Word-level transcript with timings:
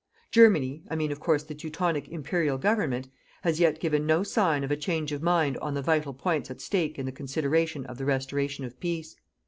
Germany 0.31 0.81
I 0.89 0.95
mean, 0.95 1.11
of 1.11 1.19
course, 1.19 1.43
the 1.43 1.53
Teutonic 1.53 2.09
Imperial 2.09 2.57
Government 2.57 3.07
has 3.43 3.59
yet 3.59 3.79
given 3.79 4.07
no 4.07 4.23
sign 4.23 4.63
of 4.63 4.71
a 4.71 4.75
change 4.75 5.11
of 5.11 5.21
mind 5.21 5.57
on 5.59 5.75
the 5.75 5.81
vital 5.83 6.15
points 6.15 6.49
at 6.49 6.59
stake 6.59 6.97
in 6.97 7.05
the 7.05 7.11
consideration 7.11 7.85
of 7.85 7.99
the 7.99 8.05
restoration 8.05 8.65
of 8.65 8.79
peace. 8.79 9.15